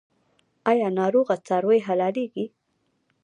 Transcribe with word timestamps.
آیا 0.71 0.87
ناروغه 0.99 1.35
څاروي 1.47 1.79
حلاليږي؟ 1.87 2.45